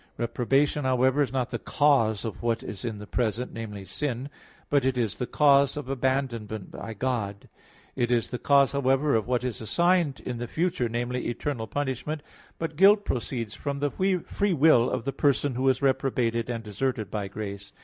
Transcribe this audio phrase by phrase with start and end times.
[0.17, 4.31] Reprobation, however, is not the cause of what is in the present namely, sin;
[4.67, 7.47] but it is the cause of abandonment by God.
[7.95, 12.23] It is the cause, however, of what is assigned in the future namely, eternal punishment.
[12.57, 13.91] But guilt proceeds from the
[14.25, 17.71] free will of the person who is reprobated and deserted by grace.